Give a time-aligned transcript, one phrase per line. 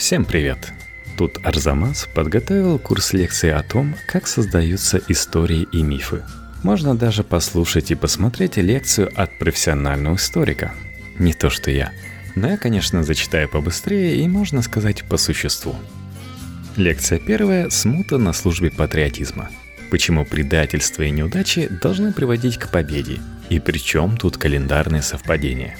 [0.00, 0.72] Всем привет!
[1.18, 6.22] Тут Арзамас подготовил курс лекций о том, как создаются истории и мифы.
[6.62, 10.72] Можно даже послушать и посмотреть лекцию от профессионального историка.
[11.18, 11.92] Не то что я.
[12.34, 15.76] Но я, конечно, зачитаю побыстрее и, можно сказать, по существу.
[16.76, 19.50] Лекция первая «Смута на службе патриотизма».
[19.90, 23.20] Почему предательство и неудачи должны приводить к победе?
[23.50, 25.76] И причем тут календарные совпадения?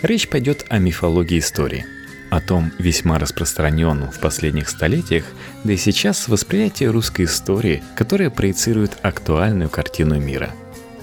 [0.00, 1.84] Речь пойдет о мифологии истории–
[2.32, 5.24] о том весьма распространенном в последних столетиях,
[5.64, 10.48] да и сейчас восприятие русской истории, которое проецирует актуальную картину мира.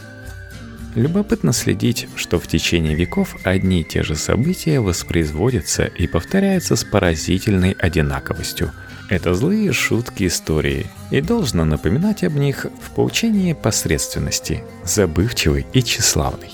[0.96, 6.84] Любопытно следить, что в течение веков одни и те же события воспроизводятся и повторяются с
[6.84, 8.72] поразительной одинаковостью–
[9.08, 16.52] это злые шутки истории, и должно напоминать об них в поучении посредственности, забывчивый и тщеславный.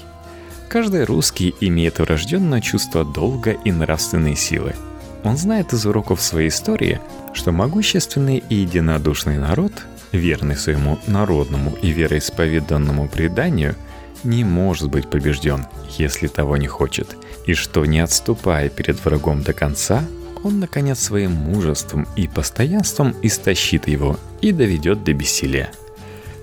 [0.67, 4.75] Каждый русский имеет врожденное чувство долга и нравственной силы.
[5.23, 6.99] Он знает из уроков своей истории,
[7.33, 9.71] что могущественный и единодушный народ,
[10.11, 13.75] верный своему народному и вероисповеданному преданию,
[14.23, 15.65] не может быть побежден,
[15.97, 17.15] если того не хочет,
[17.45, 20.03] и что, не отступая перед врагом до конца,
[20.43, 25.71] он, наконец, своим мужеством и постоянством истощит его и доведет до бессилия.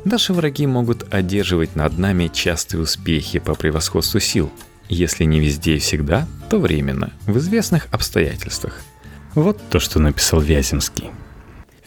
[0.05, 4.51] Наши враги могут одерживать над нами частые успехи по превосходству сил,
[4.89, 8.81] если не везде и всегда, то временно, в известных обстоятельствах.
[9.35, 11.11] Вот то, что написал Вяземский.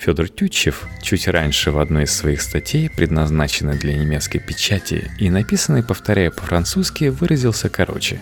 [0.02, 5.84] Федор Тютчев чуть раньше в одной из своих статей, предназначенной для немецкой печати и написанной,
[5.84, 8.20] повторяя по-французски, выразился короче.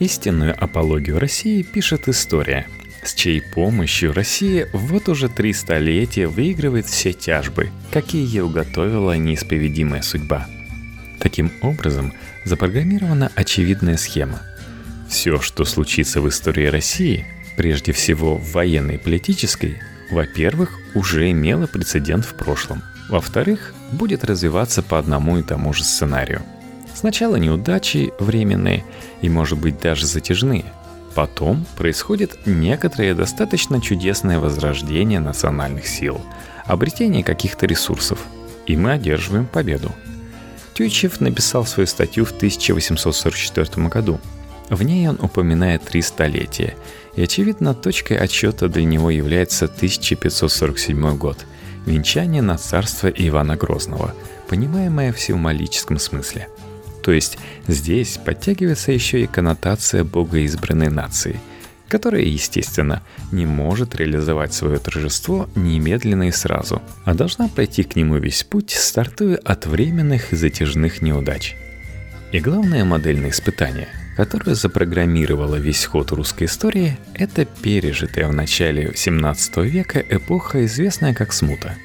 [0.00, 2.66] Истинную апологию России пишет история–
[3.04, 10.00] с чьей помощью Россия вот уже три столетия выигрывает все тяжбы, какие ей уготовила неисповедимая
[10.00, 10.48] судьба.
[11.20, 12.14] Таким образом,
[12.44, 14.40] запрограммирована очевидная схема.
[15.10, 17.26] Все, что случится в истории России,
[17.58, 19.78] прежде всего в военной и политической,
[20.10, 22.82] во-первых, уже имело прецедент в прошлом.
[23.08, 26.42] Во-вторых, будет развиваться по одному и тому же сценарию.
[26.94, 28.84] Сначала неудачи временные
[29.20, 30.64] и, может быть, даже затяжные–
[31.14, 36.20] Потом происходит некоторое достаточно чудесное возрождение национальных сил,
[36.66, 38.18] обретение каких-то ресурсов,
[38.66, 39.92] и мы одерживаем победу.
[40.74, 44.20] Тютчев написал свою статью в 1844 году.
[44.70, 46.74] В ней он упоминает три столетия,
[47.16, 51.44] и, очевидно, точкой отсчета для него является 1547 год–
[51.86, 54.14] венчание на царство Ивана Грозного,
[54.48, 56.48] понимаемое в символическом смысле–
[57.04, 57.36] то есть
[57.68, 61.38] здесь подтягивается еще и коннотация богоизбранной нации,
[61.86, 68.16] которая, естественно, не может реализовать свое торжество немедленно и сразу, а должна пройти к нему
[68.16, 71.56] весь путь, стартуя от временных и затяжных неудач.
[72.32, 79.56] И главное модельное испытание, которое запрограммировало весь ход русской истории, это пережитая в начале 17
[79.58, 81.74] века эпоха, известная как смута–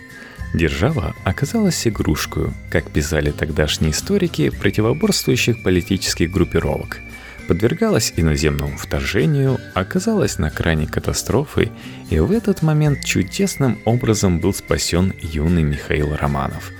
[0.53, 6.99] Держава оказалась игрушкой, как писали тогдашние историки противоборствующих политических группировок.
[7.47, 11.71] Подвергалась иноземному вторжению, оказалась на кране катастрофы,
[12.09, 16.71] и в этот момент чудесным образом был спасен юный Михаил Романов,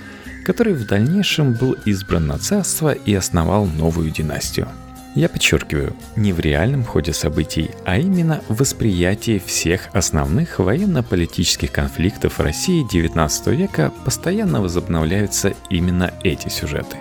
[0.44, 4.68] который в дальнейшем был избран на царство и основал новую династию–
[5.14, 12.40] я подчеркиваю, не в реальном ходе событий, а именно в восприятии всех основных военно-политических конфликтов
[12.40, 16.96] России XIX века постоянно возобновляются именно эти сюжеты.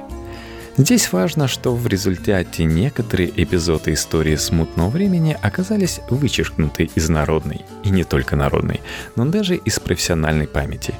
[0.77, 7.89] Здесь важно, что в результате некоторые эпизоды истории смутного времени оказались вычеркнуты из народной, и
[7.89, 8.79] не только народной,
[9.17, 10.93] но даже из профессиональной памяти.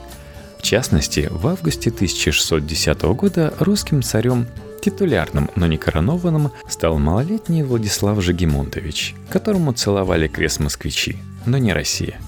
[0.58, 4.48] В частности, в августе 1610 года русским царем
[4.82, 12.20] Титулярным, но не коронованным стал малолетний Владислав Жагимонтович, которому целовали крест москвичи, но не Россия.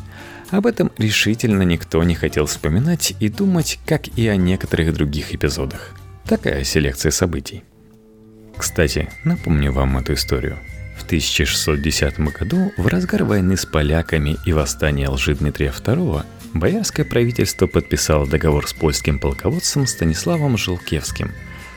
[0.52, 5.96] Об этом решительно никто не хотел вспоминать и думать, как и о некоторых других эпизодах.
[6.26, 7.64] Такая селекция событий.
[8.58, 10.60] Кстати, напомню вам эту историю.
[10.98, 17.66] В 1610 году, в разгар войны с поляками и восстания лжи Дмитрия II, боярское правительство
[17.66, 21.32] подписало договор с польским полководцем Станиславом Желкевским.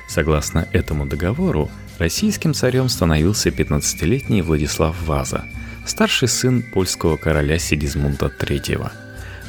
[0.08, 5.44] Согласно этому договору, российским царем становился 15-летний Владислав Ваза,
[5.86, 8.90] старший сын польского короля Сигизмунда III–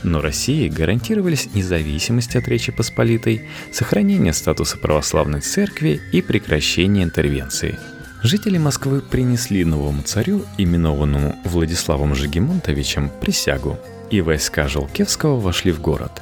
[0.06, 3.42] но России гарантировались независимость от Речи Посполитой,
[3.72, 7.80] сохранение статуса православной церкви и прекращение интервенции.
[8.22, 13.80] Жители Москвы принесли новому царю, именованному Владиславом Жигемонтовичем, присягу,
[14.12, 16.22] и войска Желкевского вошли в город.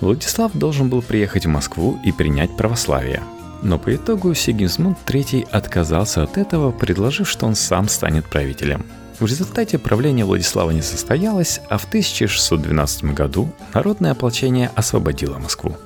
[0.00, 3.22] Владислав должен был приехать в Москву и принять православие.
[3.62, 8.84] Но по итогу Сигизмунд III отказался от этого, предложив, что он сам станет правителем–
[9.18, 15.76] в результате правление Владислава не состоялось, а в 1612 году народное ополчение освободило Москву.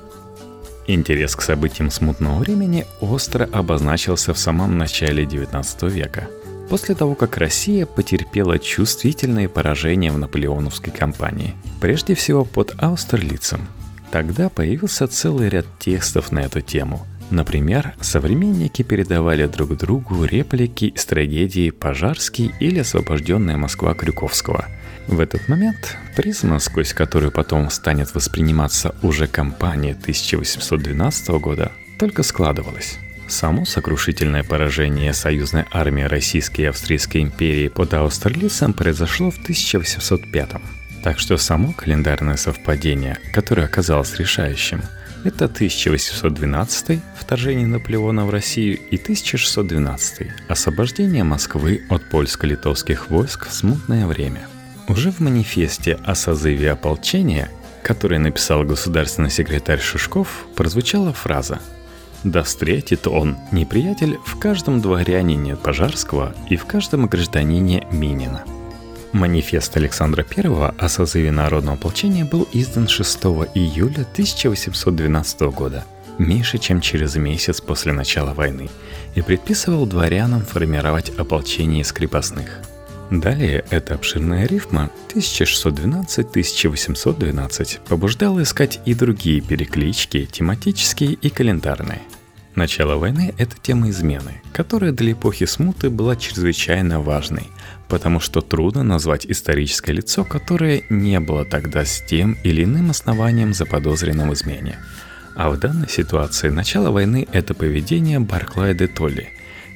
[0.87, 6.27] Интерес к событиям смутного времени остро обозначился в самом начале XIX века,
[6.69, 13.61] после того, как Россия потерпела чувствительные поражения в наполеоновской кампании, прежде всего под Аустерлицем.
[14.11, 21.05] Тогда появился целый ряд текстов на эту тему– Например, современники передавали друг другу реплики из
[21.05, 24.65] трагедии «Пожарский» или «Освобожденная Москва» Крюковского.
[25.07, 32.97] В этот момент призма, сквозь которую потом станет восприниматься уже кампания 1812 года, только складывалась.
[33.29, 40.49] Само сокрушительное поражение союзной армии Российской и Австрийской империи под Аустерлицем произошло в 1805
[41.01, 44.81] Так что само календарное совпадение, которое оказалось решающим–
[45.23, 54.07] это 1812 вторжение Наполеона в Россию и 1612 освобождение Москвы от польско-литовских войск в смутное
[54.07, 54.47] время.
[54.87, 57.49] Уже в манифесте о созыве ополчения,
[57.83, 61.59] который написал государственный секретарь Шишков, прозвучала фраза
[62.23, 68.43] «Да встретит он, неприятель, в каждом дворянине Пожарского и в каждом гражданине Минина».
[69.13, 73.17] Манифест Александра I о созыве народного ополчения был издан 6
[73.55, 75.83] июля 1812 года,
[76.17, 78.69] меньше чем через месяц после начала войны,
[79.15, 82.59] и предписывал дворянам формировать ополчение из крепостных.
[83.09, 91.99] Далее эта обширная рифма 1612-1812 побуждала искать и другие переклички, тематические и календарные.
[92.55, 97.47] Начало войны– это тема измены, которая для эпохи смуты была чрезвычайно важной,
[97.87, 103.53] потому что трудно назвать историческое лицо, которое не было тогда с тем или иным основанием
[103.53, 104.79] заподозренным в измене.
[105.33, 109.29] А в данной ситуации начало войны– это поведение Барклая де Толли,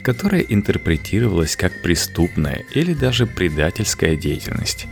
[0.04, 4.86] которое интерпретировалось как преступная или даже предательская деятельность.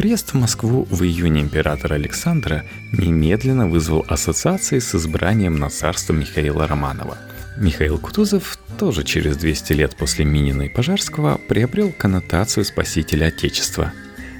[0.00, 6.66] Приезд в Москву в июне императора Александра немедленно вызвал ассоциации с избранием на царство Михаила
[6.66, 7.18] Романова.
[7.58, 13.92] Михаил Кутузов тоже через 200 лет после Минина и Пожарского приобрел коннотацию спасителя Отечества.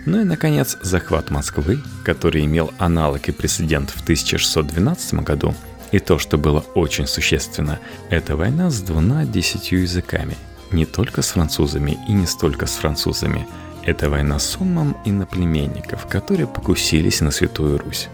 [0.06, 5.54] Ну и, наконец, захват Москвы, который имел аналог и прецедент в 1612 году,
[5.92, 10.38] и то, что было очень существенно, это война с двумя десятью языками.
[10.72, 13.46] Не только с французами и не столько с французами–
[13.90, 18.08] это война с умом иноплеменников, которые покусились на Святую Русь.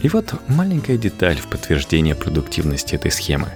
[0.00, 3.48] И вот маленькая деталь в подтверждение продуктивности этой схемы.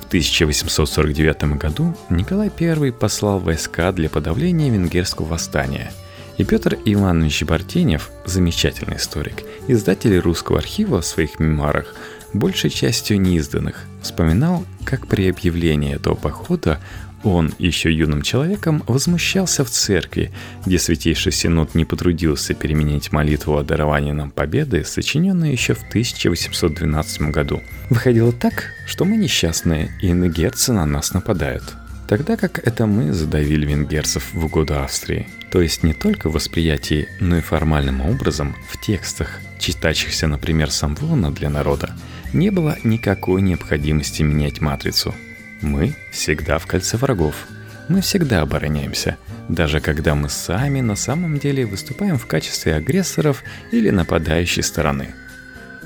[0.00, 5.92] В 1849 году Николай I послал войска для подавления венгерского восстания.
[6.38, 11.94] И Петр Иванович Бартенев, замечательный историк, издатель русского архива в своих мемуарах,
[12.32, 16.80] большей частью неизданных, вспоминал, как при объявлении этого похода
[17.24, 20.32] он, еще юным человеком, возмущался в церкви,
[20.66, 27.22] где Святейший Синод не потрудился переменить молитву о даровании нам победы, сочиненную еще в 1812
[27.30, 27.62] году.
[27.90, 31.62] Выходило так, что мы несчастные, и ингерцы на нас нападают.
[32.08, 35.26] Тогда как это мы задавили венгерцев в угоду Австрии.
[35.50, 41.30] То есть не только в восприятии, но и формальным образом в текстах, читающихся, например, Самвона
[41.30, 41.94] для народа,
[42.32, 45.14] не было никакой необходимости менять матрицу–
[45.62, 47.46] мы всегда в кольце врагов.
[47.88, 49.16] Мы всегда обороняемся,
[49.48, 55.14] даже когда мы сами на самом деле выступаем в качестве агрессоров или нападающей стороны.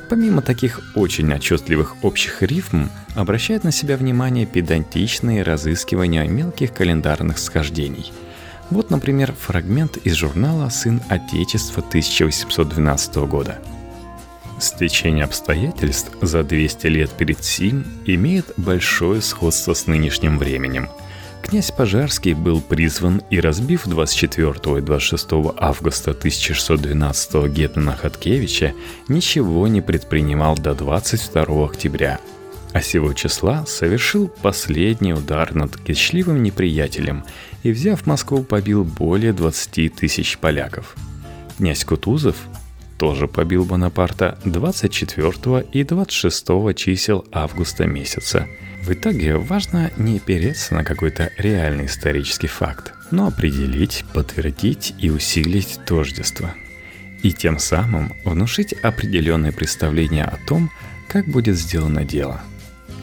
[0.09, 8.12] Помимо таких очень отчетливых общих рифм, обращает на себя внимание педантичные разыскивания мелких календарных схождений.
[8.71, 13.59] Вот, например, фрагмент из журнала «Сын Отечества» 1812 года–
[14.59, 20.89] Стечение обстоятельств за 200 лет перед сим имеет большое сходство с нынешним временем.
[21.43, 25.27] Князь Пожарский был призван и разбив 24 и 26
[25.59, 28.73] августа 1612 Гетмана Хаткевича,
[29.09, 32.19] ничего не предпринимал до 22 октября,
[32.73, 37.25] а сего числа совершил последний удар над кичливым неприятелем
[37.63, 40.97] и, взяв Москву, побил более 20 тысяч поляков.
[41.59, 42.37] Князь Кутузов
[42.99, 48.47] тоже побил Бонапарта 24 и 26 чисел августа месяца.
[48.83, 55.81] В итоге важно не опереться на какой-то реальный исторический факт, но определить, подтвердить и усилить
[55.87, 56.55] тождество.
[57.23, 60.71] И тем самым внушить определенное представление о том,
[61.09, 62.41] как будет сделано дело.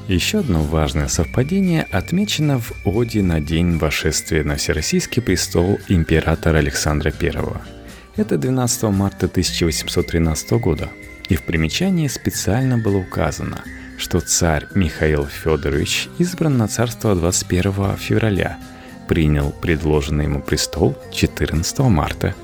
[0.08, 7.12] Еще одно важное совпадение отмечено в Оде на день вошествия на Всероссийский престол императора Александра
[7.22, 7.32] I–
[8.16, 10.90] это 12 марта 1813 года.
[11.30, 13.64] И в примечании специально было указано,
[13.98, 18.60] что царь Михаил Федорович избран на царство 21 февраля,
[19.08, 22.36] принял предложенный ему престол 14 марта.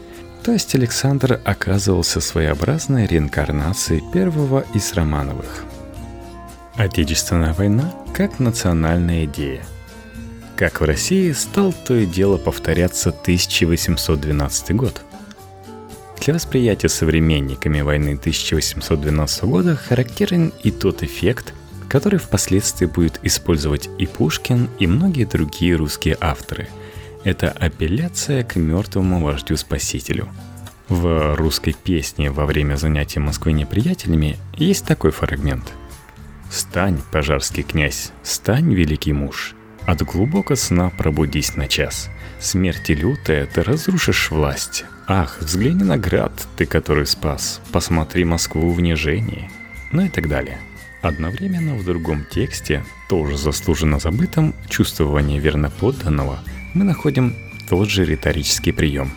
[0.44, 5.66] То есть Александр оказывался своеобразной реинкарнацией первого из Романовых.
[6.76, 9.62] Отечественная война как национальная идея.
[10.56, 15.02] Как в России стал то и дело повторяться 1812 год–
[16.20, 21.54] для восприятия современниками войны 1812 года характерен и тот эффект,
[21.88, 26.68] который впоследствии будет использовать и Пушкин, и многие другие русские авторы.
[27.24, 30.30] Это апелляция к мертвому вождю-спасителю.
[30.88, 35.74] В русской песне во время занятия Москвы неприятелями есть такой фрагмент.
[36.52, 42.10] «Стань, пожарский князь, стань, великий муж, от глубокого сна пробудись на час.
[42.40, 48.80] Смерти лютая ты разрушишь власть, Ах, взгляни на град, ты который спас, посмотри Москву в
[48.80, 49.50] нежении,
[49.92, 50.60] ну и так далее.
[51.02, 56.40] Одновременно в другом тексте, тоже заслуженно забытом, чувствование верноподданного,
[56.74, 57.36] мы находим
[57.70, 59.12] тот же риторический прием.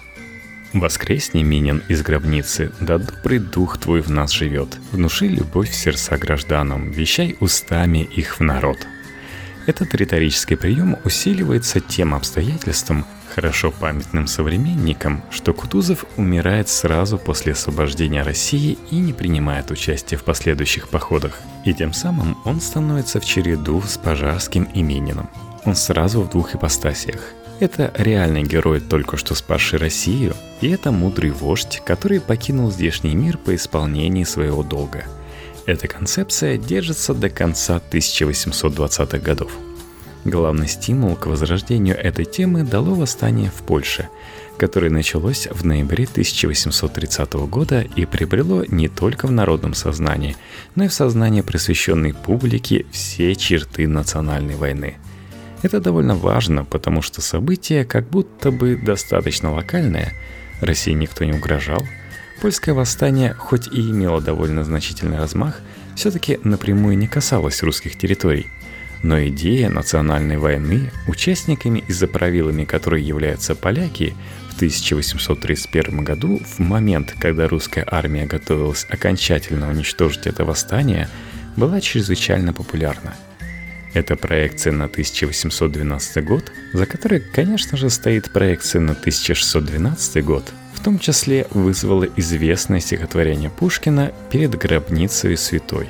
[0.73, 6.17] «Воскресни, Минин, из гробницы, да добрый дух твой в нас живет, внуши любовь в сердца
[6.17, 8.79] гражданам, вещай устами их в народ».
[9.66, 18.23] Этот риторический прием усиливается тем обстоятельством, хорошо памятным современникам, что Кутузов умирает сразу после освобождения
[18.23, 21.40] России и не принимает участия в последующих походах.
[21.64, 25.31] И тем самым он становится в череду с Пожарским и Мининым.
[25.64, 27.21] Он сразу в двух ипостасиях.
[27.61, 33.38] Это реальный герой, только что спасший Россию, и это мудрый вождь, который покинул здешний мир
[33.38, 35.04] по исполнении своего долга.
[35.66, 39.52] Эта концепция держится до конца 1820-х годов–
[40.25, 44.09] Главный стимул к возрождению этой темы дало восстание в Польше,
[44.57, 50.37] которое началось в ноябре 1830 года и приобрело не только в народном сознании,
[50.76, 54.95] но и в сознании просвещенной публики все черты национальной войны.
[55.62, 60.12] Это довольно важно, потому что событие как будто бы достаточно локальное,
[60.61, 61.83] России никто не угрожал,
[62.43, 65.61] польское восстание, хоть и имело довольно значительный размах,
[65.97, 68.49] все-таки напрямую не касалось русских территорий–
[69.03, 74.15] но идея национальной войны, участниками и заправилами которой являются поляки,
[74.51, 81.09] в 1831 году, в момент, когда русская армия готовилась окончательно уничтожить это восстание,
[81.57, 83.15] была чрезвычайно популярна.
[83.95, 90.45] Это проекция на 1812 год, за которой, конечно же, стоит проекция на 1612 год,
[90.83, 95.89] в том числе вызвало известное стихотворение Пушкина «Перед гробницей святой»,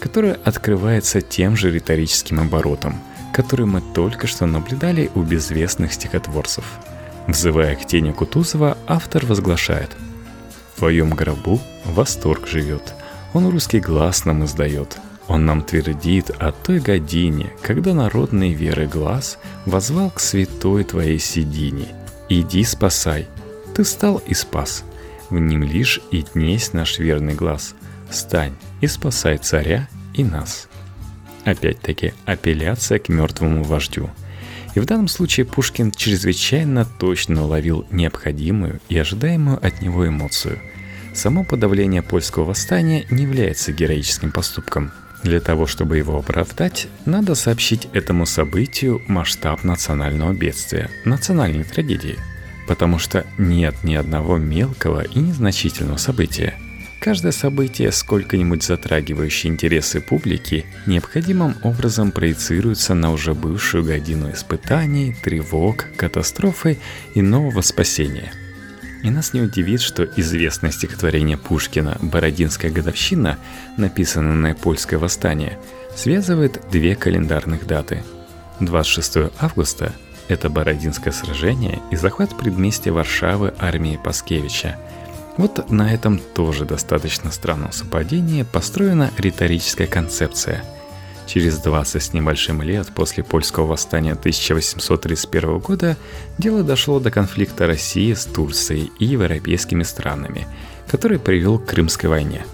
[0.00, 3.00] которая открывается тем же риторическим оборотом,
[3.32, 6.66] который мы только что наблюдали у безвестных стихотворцев.
[7.26, 9.96] Взывая к тени Кутузова, автор возглашает
[10.74, 12.92] «В твоем гробу восторг живет,
[13.32, 19.38] он русский глаз нам издает, он нам твердит о той године, когда народный веры глаз
[19.64, 21.86] возвал к святой твоей седине.
[22.28, 23.26] Иди спасай,
[23.78, 24.82] ты стал и спас,
[25.30, 27.76] в ним лишь и днесь наш верный глаз.
[28.10, 30.66] Стань и спасай царя и нас.
[31.44, 34.10] Опять-таки, апелляция к мертвому вождю.
[34.74, 40.58] И в данном случае Пушкин чрезвычайно точно уловил необходимую и ожидаемую от него эмоцию.
[41.14, 44.90] Само подавление польского восстания не является героическим поступком.
[45.22, 52.18] Для того, чтобы его оправдать, надо сообщить этому событию масштаб национального бедствия, национальной трагедии.
[52.68, 56.54] Потому что нет ни одного мелкого и незначительного события–
[57.00, 65.86] Каждое событие, сколько-нибудь затрагивающее интересы публики, необходимым образом проецируется на уже бывшую годину испытаний, тревог,
[65.96, 66.78] катастрофы
[67.14, 68.32] и нового спасения.
[69.04, 73.38] И нас не удивит, что известное стихотворение Пушкина «Бородинская годовщина»,
[73.76, 75.56] написанное на польское восстание,
[75.94, 78.02] связывает две календарных даты.
[78.58, 79.92] 26 августа–
[80.28, 84.76] это Бородинское сражение и захват предместья Варшавы армии Паскевича.
[85.36, 90.64] Вот на этом тоже достаточно странном совпадении построена риторическая концепция–
[91.28, 95.98] Через 20 с небольшим лет после польского восстания 1831 года
[96.38, 100.46] дело дошло до конфликта России с Турцией и европейскими странами,
[100.86, 102.46] который привел к Крымской войне.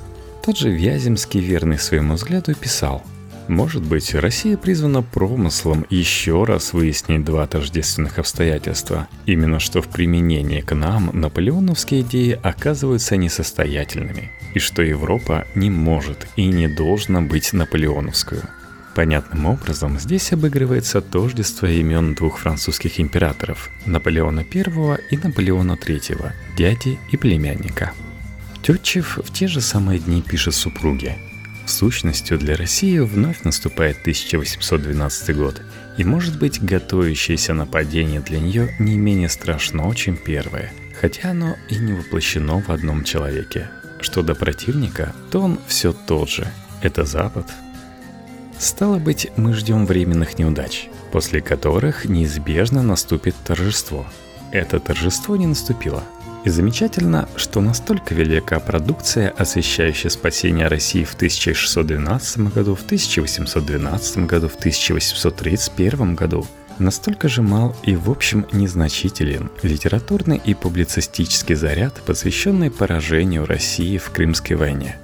[0.45, 3.04] Тот же Вяземский, верный своему взгляду, писал
[3.49, 9.07] «Может быть, Россия призвана промыслом еще раз выяснить два тождественных обстоятельства.
[9.27, 16.27] Именно что в применении к нам наполеоновские идеи оказываются несостоятельными, и что Европа не может
[16.37, 18.43] и не должна быть наполеоновскую.
[18.95, 26.99] Понятным образом здесь обыгрывается тождество имен двух французских императоров– Наполеона I и Наполеона III, дяди
[27.11, 27.93] и племянника.
[28.63, 31.19] Тютчев в те же самые дни пишет супруге.
[31.66, 35.62] Сущностью для России вновь наступает 1812 год,
[35.97, 41.76] и может быть готовящееся нападение для нее не менее страшно, чем первое, хотя оно и
[41.76, 43.71] не воплощено в одном человеке.
[44.00, 46.47] Что до противника, то он все тот же.
[46.83, 47.47] Это Запад,
[48.59, 54.06] Стало быть, мы ждем временных неудач, после которых неизбежно наступит торжество.
[54.52, 56.04] Это торжество не наступило.
[56.45, 64.49] И замечательно, что настолько велика продукция, освещающая спасение России в 1612 году, в 1812 году,
[64.49, 66.47] в 1831 году,
[66.79, 74.11] настолько же мал и в общем незначителен литературный и публицистический заряд, посвященный поражению России в
[74.11, 74.99] Крымской войне.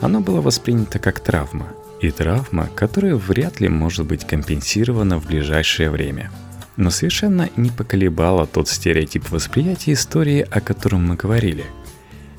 [0.00, 1.68] Оно было воспринято как травма–
[2.02, 6.30] и травма, которая вряд ли может быть компенсирована в ближайшее время.
[6.76, 11.64] Но совершенно не поколебала тот стереотип восприятия истории, о котором мы говорили.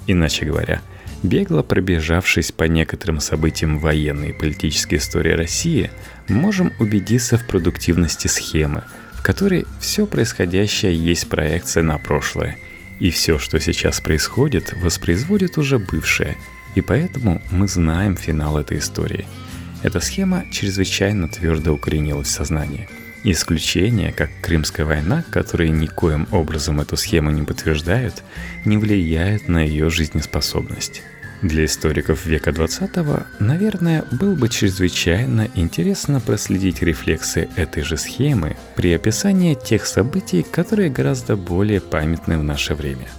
[0.08, 0.82] Иначе говоря,
[1.22, 5.92] бегло пробежавшись по некоторым событиям военной и политической истории России,
[6.28, 12.58] можем убедиться в продуктивности схемы, в которой все происходящее есть проекция на прошлое,
[13.00, 16.38] и все, что сейчас происходит, воспроизводит уже бывшее,
[16.76, 19.26] и поэтому мы знаем финал этой истории–
[19.84, 22.88] эта схема чрезвычайно твердо укоренилась в сознании.
[23.24, 28.24] Исключения, как Крымская война, которые никоим образом эту схему не подтверждают,
[28.66, 31.02] не влияют на ее жизнеспособность.
[31.42, 32.92] Для историков века 20
[33.40, 40.90] наверное, было бы чрезвычайно интересно проследить рефлексы этой же схемы при описании тех событий, которые
[40.90, 43.08] гораздо более памятны в наше время–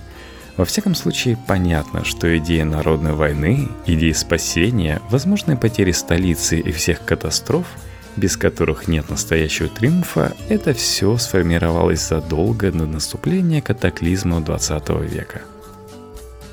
[0.57, 7.05] во всяком случае, понятно, что идея народной войны, идея спасения, возможной потери столицы и всех
[7.05, 7.67] катастроф,
[8.17, 15.43] без которых нет настоящего триумфа, это все сформировалось задолго до наступления катаклизма 20 века.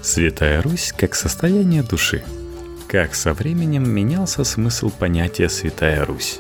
[0.02, 2.24] Святая Русь как состояние души.
[2.88, 6.40] Как со временем менялся смысл понятия «Святая Русь».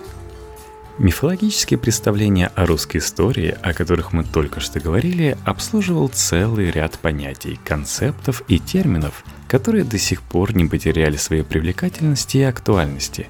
[0.97, 7.59] Мифологические представления о русской истории, о которых мы только что говорили, обслуживал целый ряд понятий,
[7.63, 13.27] концептов и терминов, которые до сих пор не потеряли своей привлекательности и актуальности.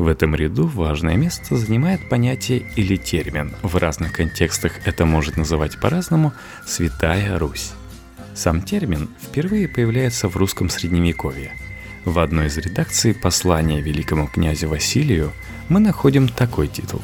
[0.00, 5.78] В этом ряду важное место занимает понятие или термин, в разных контекстах это может называть
[5.78, 6.32] по-разному
[6.64, 7.72] «святая Русь».
[8.34, 11.52] Сам термин впервые появляется в русском средневековье.
[12.06, 15.32] В одной из редакций послания великому князю Василию–
[15.68, 17.02] мы находим такой титул.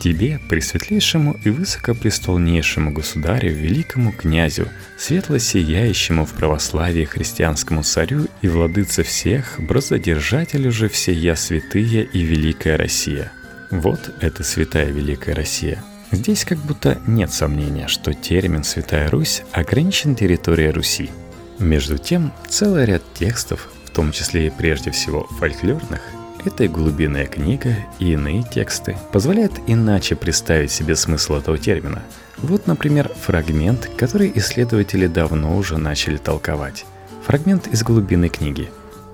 [0.00, 9.54] Тебе, пресветлейшему и высокопрестолнейшему государю, великому князю, светло-сияющему в православии христианскому царю и владыце всех,
[9.58, 13.32] брозодержателю же всея святые и великая Россия.
[13.70, 15.82] Вот это святая великая Россия.
[16.12, 21.10] Здесь как будто нет сомнения, что термин «Святая Русь» ограничен территорией Руси.
[21.58, 26.00] Между тем, целый ряд текстов, в том числе и прежде всего фольклорных,
[26.46, 32.02] эта «Глубинная книга» и иные тексты позволяют иначе представить себе смысл этого термина.
[32.38, 36.86] Вот, например, фрагмент, который исследователи давно уже начали толковать.
[37.26, 38.70] Фрагмент из «Глубинной книги».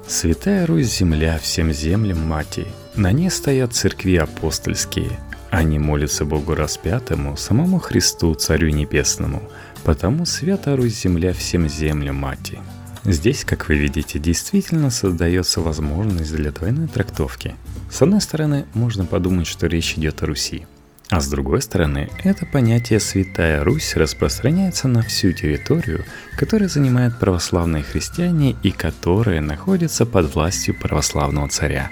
[0.06, 5.18] «Святая Русь земля всем землям мати, на ней стоят церкви апостольские,
[5.50, 9.42] они молятся Богу распятому, самому Христу, Царю Небесному,
[9.84, 12.58] потому свята Русь земля всем землям мати».
[13.04, 17.56] Здесь, как вы видите, действительно создается возможность для двойной трактовки.
[17.90, 20.66] С одной стороны, можно подумать, что речь идет о Руси.
[21.08, 26.04] А с другой стороны, это понятие «Святая Русь» распространяется на всю территорию,
[26.38, 31.90] которую занимают православные христиане и которая находится под властью православного царя.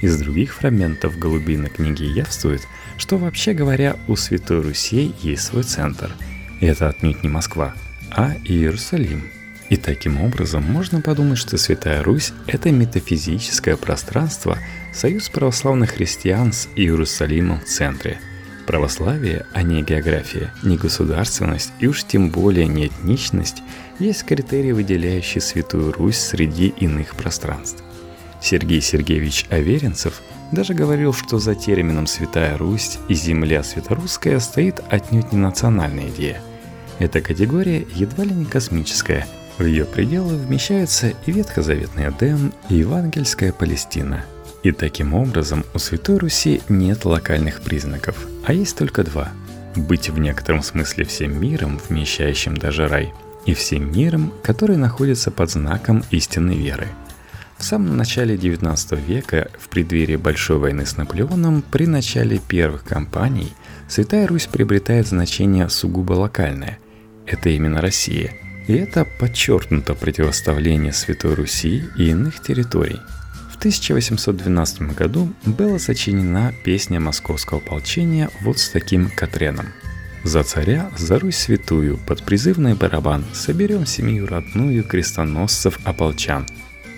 [0.00, 2.62] Из других фрагментов голубины книги явствует,
[2.96, 6.12] что вообще говоря, у Святой Руси есть свой центр.
[6.60, 7.74] И это отнюдь не Москва–
[8.10, 9.35] а Иерусалим.
[9.68, 14.58] И таким образом можно подумать, что Святая Русь– это метафизическое пространство,
[14.94, 18.20] союз православных христиан с Иерусалимом в центре.
[18.66, 23.62] Православие, а не география, не государственность и уж тем более не этничность
[23.98, 27.82] есть критерии, выделяющие Святую Русь среди иных пространств.
[28.40, 30.20] Сергей Сергеевич Аверинцев
[30.52, 36.40] даже говорил, что за термином «Святая Русь» и «Земля Святорусская» стоит отнюдь не национальная идея.
[36.98, 39.26] Эта категория едва ли не космическая.
[39.58, 44.24] В ее пределы вмещаются и ветхозаветный Эдем, и евангельская Палестина.
[44.62, 49.30] И таким образом у Святой Руси нет локальных признаков, а есть только два–
[49.76, 53.12] быть в некотором смысле всем миром, вмещающим даже рай,
[53.44, 56.88] и всем миром, который находится под знаком истинной веры–
[57.58, 63.52] в самом начале XIX века, в преддверии Большой войны с Наполеоном, при начале первых кампаний,
[63.88, 66.78] Святая Русь приобретает значение сугубо локальное.
[67.24, 68.34] Это именно Россия.
[68.66, 73.00] И это подчеркнуто противоставление Святой Руси и иных территорий.
[73.52, 79.66] В 1812 году была сочинена песня московского ополчения вот с таким Катреном.
[80.24, 86.46] «За царя, за Русь святую, под призывный барабан соберем семью родную крестоносцев-ополчан,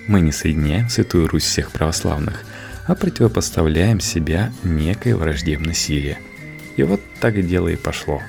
[0.07, 2.45] мы не соединяем Святую Русь всех православных,
[2.87, 6.19] а противопоставляем себя некой враждебной силе.
[6.77, 8.23] И вот так дело и пошло.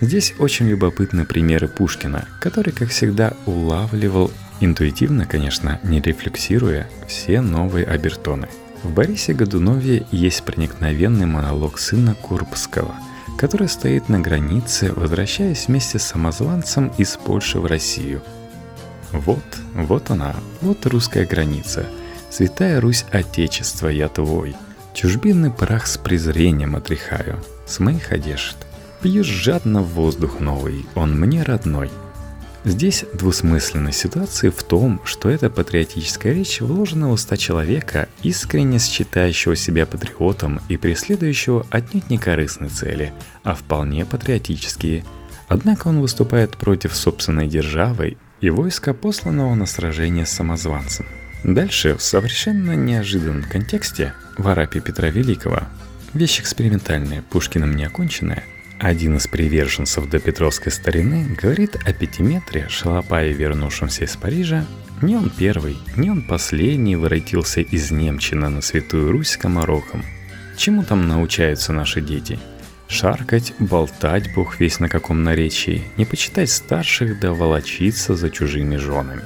[0.00, 4.30] Здесь очень любопытны примеры Пушкина, который, как всегда, улавливал,
[4.60, 8.48] интуитивно, конечно, не рефлексируя, все новые обертоны.
[8.82, 12.94] В Борисе Годунове есть проникновенный монолог сына Курбского,
[13.36, 18.22] который стоит на границе, возвращаясь вместе с самозванцем из Польши в Россию–
[19.12, 21.86] вот, вот она, вот русская граница.
[22.30, 24.54] Святая Русь Отечество, я твой.
[24.92, 27.42] Чужбинный прах с презрением отряхаю.
[27.66, 28.56] С моих одежд.
[29.02, 31.88] Пьешь жадно воздух новый, он мне родной.
[32.64, 39.54] Здесь двусмысленность ситуации в том, что эта патриотическая речь вложена в уста человека, искренне считающего
[39.54, 43.12] себя патриотом и преследующего отнюдь не корыстные цели,
[43.44, 45.04] а вполне патриотические.
[45.46, 51.06] Однако он выступает против собственной державы и войска, посланного на сражение с самозванцем.
[51.44, 55.60] Дальше, в совершенно неожиданном контексте, в Арапе Петра Великого,
[56.14, 58.42] вещь экспериментальная, Пушкиным не оконченная,
[58.78, 64.64] один из приверженцев до Петровской старины говорит о пятиметре, шалопае, вернувшемся из Парижа.
[65.02, 70.04] Не он первый, не он последний воротился из Немчина на Святую Русь скоморохом.
[70.56, 72.38] Чему там научаются наши дети–
[72.88, 79.22] Шаркать, болтать бог весь на каком наречии, не почитать старших да волочиться за чужими женами.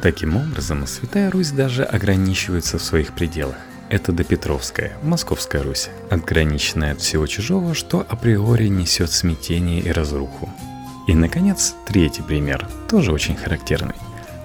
[0.00, 3.56] Таким образом, Святая Русь даже ограничивается в своих пределах.
[3.88, 10.50] Это допетровская, Московская Русь, отграниченная от всего чужого, что априори несет смятение и разруху.
[11.06, 13.94] И, наконец, третий пример, тоже очень характерный.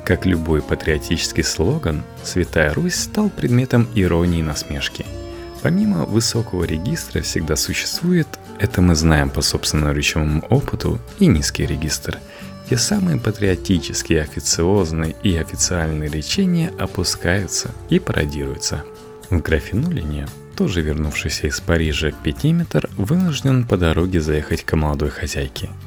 [0.06, 5.06] Как любой патриотический слоган, Святая Русь стал предметом иронии и насмешки–
[5.62, 8.28] Помимо высокого регистра всегда существует,
[8.60, 12.18] это мы знаем по собственному речевому опыту, и низкий регистр,
[12.66, 18.84] где самые патриотические, официозные и официальные речения опускаются и пародируются.
[19.32, 25.70] В графинулине, тоже вернувшийся из Парижа пятиметр, вынужден по дороге заехать к молодой хозяйке–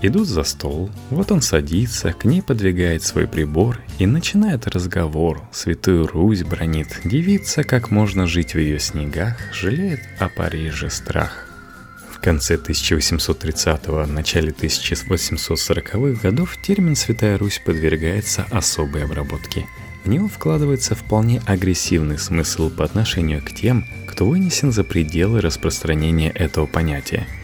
[0.00, 5.42] Идут за стол, вот он садится, к ней подвигает свой прибор и начинает разговор.
[5.50, 11.48] Святую Русь бронит, девица, как можно жить в ее снегах, жалеет о Париже страх.
[12.12, 19.66] В конце 1830-го, начале 1840-х годов термин «Святая Русь» подвергается особой обработке.
[20.04, 26.30] В него вкладывается вполне агрессивный смысл по отношению к тем, кто вынесен за пределы распространения
[26.30, 27.26] этого понятия–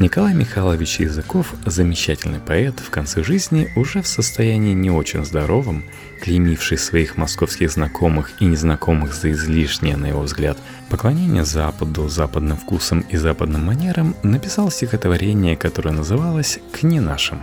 [0.00, 5.84] Николай Михайлович Языков, замечательный поэт, в конце жизни уже в состоянии не очень здоровом,
[6.22, 10.56] клеймивший своих московских знакомых и незнакомых за излишнее, на его взгляд,
[10.88, 17.42] поклонение Западу, западным вкусам и западным манерам, написал стихотворение, которое называлось «К не нашим».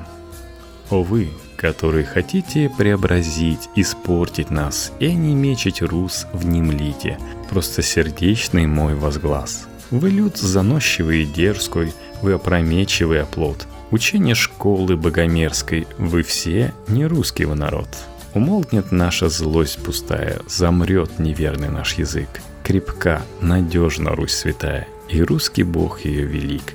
[0.90, 7.18] «О вы, которые хотите преобразить, испортить нас и не мечить рус, внемлите,
[7.50, 9.68] просто сердечный мой возглас.
[9.92, 13.68] Вы люд заносчивый и дерзкой, вы опрометчивый оплот.
[13.90, 17.88] Учение школы богомерзкой, вы все не русский вы народ.
[18.34, 22.28] Умолкнет наша злость пустая, замрет неверный наш язык.
[22.64, 26.74] Крепка, надежна Русь святая, и русский бог ее велик.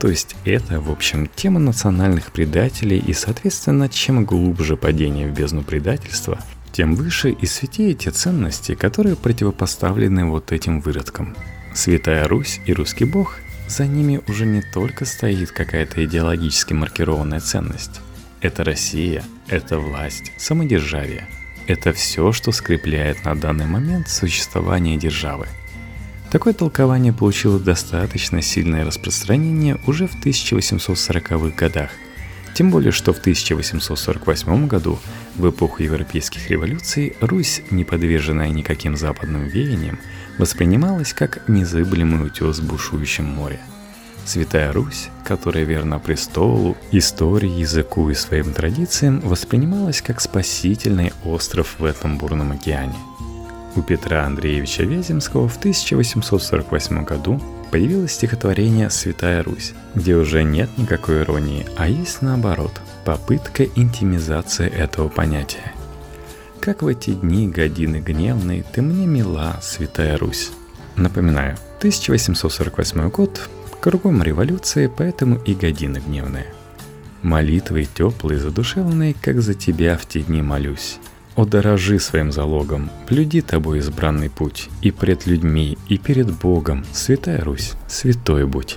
[0.00, 5.62] То есть это, в общем, тема национальных предателей, и, соответственно, чем глубже падение в бездну
[5.62, 6.38] предательства,
[6.72, 11.36] тем выше и святее те ценности, которые противопоставлены вот этим выродкам.
[11.74, 13.36] Святая Русь и русский бог
[13.68, 18.00] за ними уже не только стоит какая-то идеологически маркированная ценность.
[18.40, 21.28] Это Россия, это власть, самодержавие.
[21.66, 25.46] Это все, что скрепляет на данный момент существование державы.
[26.30, 31.90] Такое толкование получило достаточно сильное распространение уже в 1840-х годах.
[32.54, 34.98] Тем более, что в 1848 году,
[35.36, 39.98] в эпоху европейских революций, Русь, не подверженная никаким западным веяниям,
[40.38, 43.60] воспринималась как незыблемый утес в бушующем море–
[44.24, 51.84] Святая Русь, которая верна престолу, истории, языку и своим традициям, воспринималась как спасительный остров в
[51.84, 52.94] этом бурном океане.
[53.76, 61.22] У Петра Андреевича Вяземского в 1848 году появилось стихотворение «Святая Русь», где уже нет никакой
[61.22, 65.72] иронии, а есть наоборот, попытка интимизации этого понятия.
[66.60, 70.50] «Как в эти дни годины гневные ты мне мила, Святая Русь».
[70.96, 73.48] Напоминаю, 1848 год
[73.80, 76.52] Кругом революции, поэтому и годины гневные.
[77.22, 80.98] Молитвы теплые, задушевные, как за тебя в те дни молюсь.
[81.40, 87.40] О, дорожи своим залогом, блюди тобой избранный путь, и пред людьми, и перед Богом, святая
[87.40, 88.76] Русь, святой будь.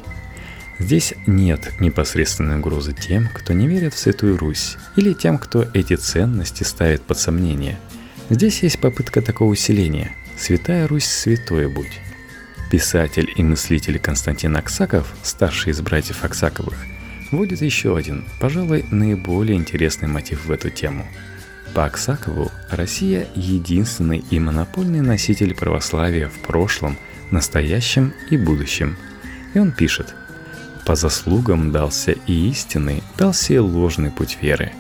[0.80, 5.98] Здесь нет непосредственной угрозы тем, кто не верит в Святую Русь, или тем, кто эти
[5.98, 7.78] ценности ставит под сомнение.
[8.30, 10.16] Здесь есть попытка такого усиления.
[10.38, 12.00] Святая Русь, святой будь.
[12.72, 16.78] Писатель и мыслитель Константин Аксаков, старший из братьев Аксаковых,
[17.30, 21.06] вводит еще один, пожалуй, наиболее интересный мотив в эту тему.
[21.74, 26.98] По Аксакову Россия– единственный и монопольный носитель православия в прошлом,
[27.32, 28.96] настоящем и будущем.
[29.54, 30.16] И он пишет–
[30.86, 34.74] по заслугам дался и истинный, дался и ложный путь веры.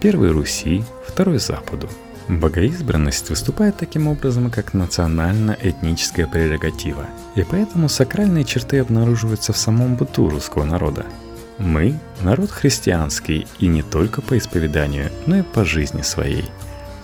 [0.00, 1.88] Первый Руси, второй Западу.
[2.28, 10.30] Богоизбранность выступает таким образом как национально-этническая прерогатива, и поэтому сакральные черты обнаруживаются в самом быту
[10.30, 11.04] русского народа.
[11.60, 16.46] Мы– народ христианский и не только по исповеданию, но и по жизни своей.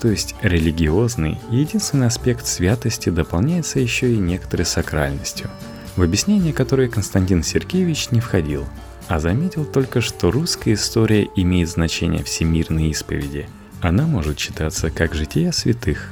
[0.01, 5.49] То есть религиозный, единственный аспект святости дополняется еще и некоторой сакральностью,
[5.95, 8.67] в объяснение которой Константин Сергеевич не входил,
[9.07, 13.49] а заметил только, что русская история имеет значение всемирной исповеди–
[13.81, 16.11] она может читаться как жития святых.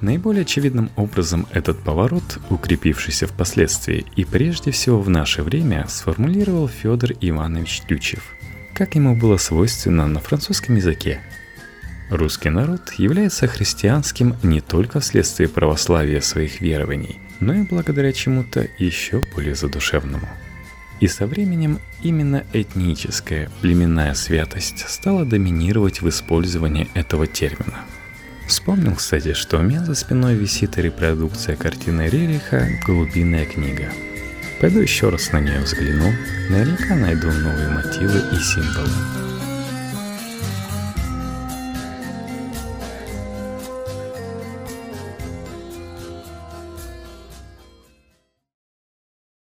[0.00, 7.12] Наиболее очевидным образом этот поворот, укрепившийся впоследствии и прежде всего в наше время, сформулировал Федор
[7.20, 8.22] Иванович Тючев,
[8.72, 11.20] как ему было свойственно на французском языке.
[12.10, 19.22] Русский народ является христианским не только вследствие православия своих верований, но и благодаря чему-то еще
[19.34, 20.28] более задушевному–
[21.00, 27.84] и со временем именно этническая, племенная святость стала доминировать в использовании этого термина.
[28.50, 33.92] Вспомнил, кстати, что у меня за спиной висит репродукция картины Рериха «Голубиная книга».
[34.60, 36.12] Пойду еще раз на нее взгляну,
[36.48, 39.29] наверняка найду новые мотивы и символы.